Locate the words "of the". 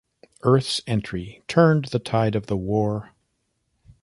2.33-2.57